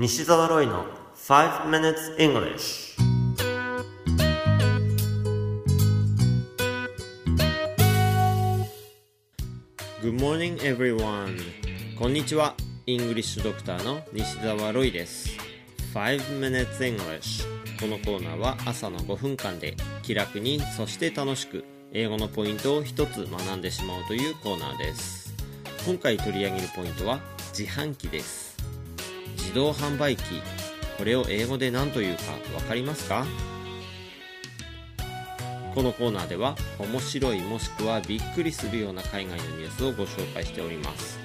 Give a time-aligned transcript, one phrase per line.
[0.00, 0.84] 西澤ロイの
[1.16, 2.96] 5 minutes English
[10.00, 11.36] Good morning everyone.
[11.98, 12.54] こんにちは。
[12.86, 15.36] イングリッシュドクターの西澤ロイです。
[15.92, 17.42] 5 minutes English
[17.80, 19.74] このコーナーは朝の5分間で
[20.04, 25.34] 気楽にそして楽しく英語のポイントを一つ学んでしまうというコーナーです。
[25.84, 27.18] 今回取り上げるポイントは
[27.52, 28.47] 自販機です。
[29.48, 30.22] 自動販売機。
[30.98, 32.22] これを英語で何というか
[32.58, 33.24] 分かりますか？
[35.74, 41.18] このコーナーでは面白いもしくはびっくりするような海外のニュースをご紹介しております。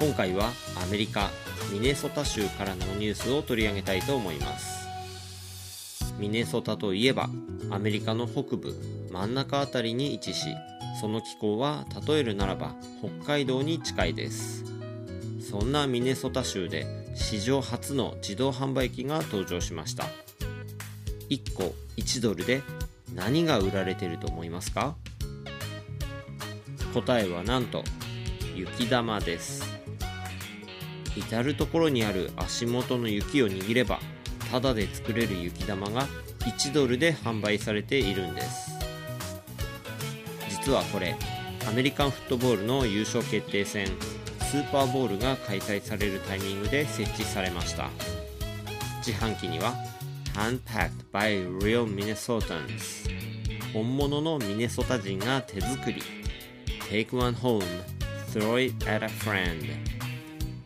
[0.00, 0.50] 今回は
[0.82, 1.30] アメリカ
[1.72, 4.88] ミネソタ州からのニュースを取り上げたいと思います。
[6.18, 7.28] ミネソタといえば
[7.70, 8.74] アメリカの北部
[9.12, 10.48] 真ん中辺りに位置し
[11.00, 14.64] その気候は例えるならば北海道に近いです。
[15.48, 20.04] そんなミネソタ州で史上初の自動販売機が登場しました。
[21.28, 22.62] 1個1ドルで
[23.14, 24.96] 何が売られてると思いますか？
[26.92, 27.84] 答えはなんと
[28.56, 29.62] 雪玉です。
[31.16, 34.00] 至る所にある足元の雪を握れば
[34.50, 36.08] タダで作れる雪玉が
[36.40, 38.72] 1ドルで販売されているんです。
[40.48, 41.16] 実はこれ
[41.68, 43.86] アメリカンフットボールの優勝決定戦。
[44.50, 47.88] スーパーボールが開催されるタイミングで設置されました。
[48.98, 49.72] 自販機には
[50.34, 53.08] Handpacked by real Minnesotans
[53.72, 56.02] 本物のミネソタ人が手作り。
[56.90, 57.62] Take one home
[58.32, 59.64] throw it at a friend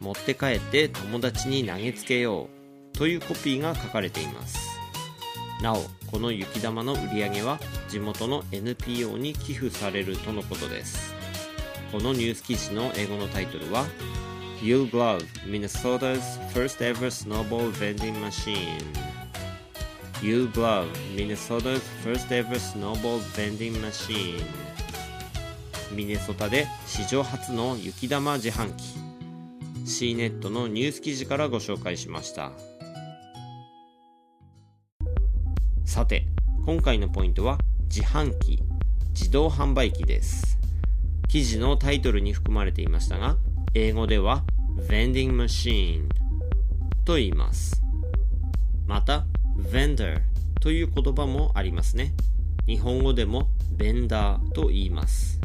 [0.01, 2.45] 持って帰って友達に投げつけよ
[2.95, 2.97] う。
[2.97, 4.79] というコピーが書かれています。
[5.61, 11.14] なおこの雪玉の売り上げは地元の NPO に寄付されるとのことです。
[11.95, 13.87] このニュース記事の英語のタイトルは
[14.61, 18.83] You Glove Minnesota's first ever snowball vending machine
[20.21, 24.45] You Glove Minnesota's first ever snowball vending machine
[25.95, 32.51] ミネソタで史上初の雪玉自販機 C ネットのニュース記事からご紹介しました
[35.85, 36.27] さて
[36.67, 38.59] 今回のポイントは自販機
[39.11, 40.64] 自動販売機です
[41.29, 43.37] 記事のタイトルに含まれていましたが
[43.75, 44.45] 英語では
[44.89, 46.07] vending machine
[47.05, 47.83] と言います。
[48.87, 49.27] また
[49.59, 50.21] vendor
[50.61, 52.15] という言葉もありますね。
[52.67, 55.41] 日本語でもベンダーと言います。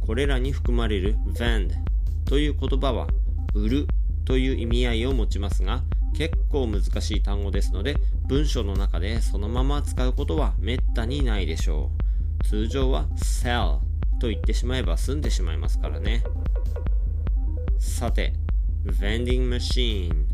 [0.00, 1.72] これらに含まれる vend
[2.24, 3.06] という言葉は
[3.54, 3.86] 売る
[4.24, 5.82] という意味合いを持ちますが
[6.14, 7.96] 結構難しい単語ですので
[8.26, 11.90] 文章の中でそのまま使うことはめったにないでしょ
[12.40, 12.44] う。
[12.44, 13.78] 通常は sell
[14.20, 16.22] と言ってしまえば済んでしまいますからね。
[17.78, 18.32] さて
[18.84, 20.26] vending machine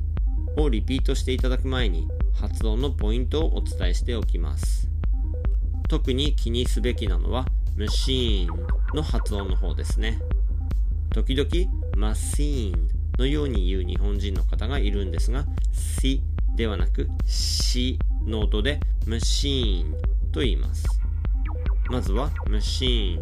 [0.57, 4.89] をリピートしていただく前に発音のポイントをお伝えしておきます。
[5.89, 7.47] 特に気にすべきなのは
[7.77, 8.49] machine
[8.95, 10.21] の発音の方ですね。
[11.11, 11.49] 時々
[11.97, 16.21] machine のように言う日本人の方がいるんですが si
[16.57, 19.93] ではなくしの音で machine
[20.33, 20.87] と言います。
[21.91, 23.21] まずは machine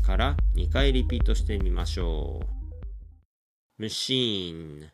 [0.00, 2.40] から2回リピートしてみましょ
[3.78, 4.88] う machine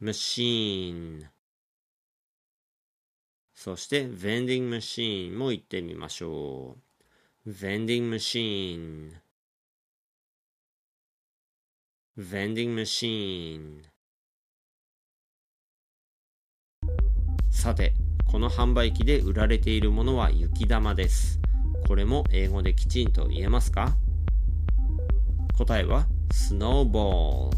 [0.00, 1.26] machine
[3.54, 6.76] そして vending machine も言ってみましょ
[7.46, 9.12] う vending machine
[12.18, 13.82] vending machine
[17.50, 17.94] さて
[18.30, 21.39] この販売機で売られているものは雪玉です
[21.90, 23.96] これも英語できちんと言えますか？
[25.58, 27.50] 答えは snowball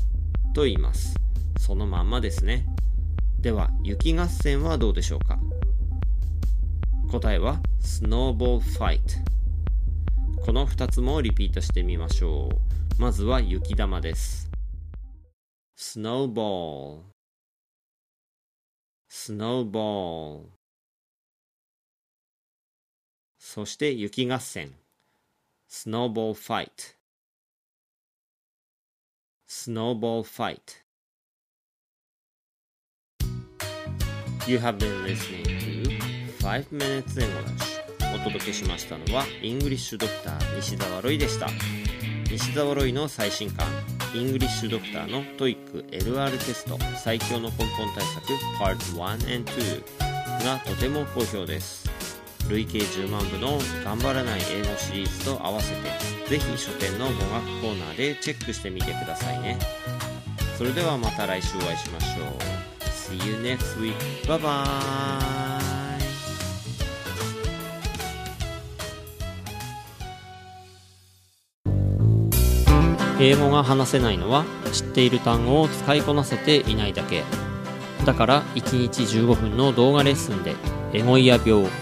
[0.55, 1.15] と言います。
[1.61, 2.65] そのまんまですね。
[3.43, 5.39] では雪合戦はどうでしょうか？
[7.11, 9.03] 答えは snowball fight
[10.47, 12.49] この2つもリピートしてみましょ
[12.99, 13.03] う。
[13.03, 14.51] まずは雪玉です。
[15.77, 17.01] snowball
[19.11, 20.47] snowball
[23.45, 24.71] そして雪合戦
[25.69, 26.95] snowball fight
[29.49, 30.85] snowball fight
[34.47, 35.99] You have been listening to
[36.39, 41.49] 5 Minutes English お届けしましたのはイングリッシュドクター西澤ロイでした
[42.31, 43.67] 西澤ロイの最新刊
[44.15, 51.92] イングリッシュドクターの TOEIC LR テスト最強の根本対策 Part 1 and 2がとても好評です
[52.49, 57.21] 累計10万部の頑張らない英語シリーズと合わせてぜひ書店の語学
[57.61, 59.59] コーナーでチェックしてみてくださいね。
[60.57, 62.63] それではまた来週お会いしましょう。
[62.85, 63.95] See you next week.
[64.27, 65.53] Bye bye
[73.21, 77.23] 英語が話せないのは知っている単語を使いこなせていないだけ。
[78.05, 80.55] だから1日15分の動画レッスンで
[80.93, 81.82] エゴイヤ病。